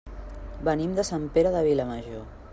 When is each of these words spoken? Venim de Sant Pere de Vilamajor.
Venim 0.69 0.95
de 1.01 1.05
Sant 1.11 1.29
Pere 1.37 1.53
de 1.59 1.63
Vilamajor. 1.69 2.27